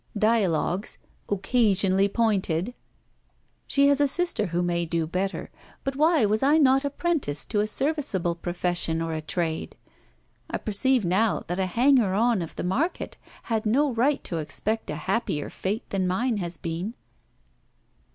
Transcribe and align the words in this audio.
Dialogues 0.17 0.97
"occasionally 1.29 2.07
pointed." 2.09 2.73
She 3.67 3.87
has 3.87 4.01
a 4.01 4.07
sister 4.07 4.47
who 4.47 4.63
may 4.63 4.83
do 4.83 5.05
better. 5.05 5.51
But 5.83 5.95
why 5.95 6.25
was 6.25 6.41
I 6.41 6.57
not 6.57 6.83
apprenticed 6.83 7.51
to 7.51 7.59
a 7.59 7.67
serviceable 7.67 8.33
profession 8.33 8.99
or 8.99 9.13
a 9.13 9.21
trade? 9.21 9.75
I 10.49 10.57
perceive 10.57 11.05
now 11.05 11.43
that 11.45 11.59
a 11.59 11.67
hanger 11.67 12.15
on 12.15 12.41
of 12.41 12.55
the 12.55 12.63
market 12.63 13.17
had 13.43 13.63
no 13.63 13.93
right 13.93 14.23
to 14.23 14.39
expect 14.39 14.89
a 14.89 14.95
happier 15.05 15.51
fate 15.51 15.87
than 15.91 16.07
mine 16.07 16.37
has 16.37 16.57
been.' 16.57 16.95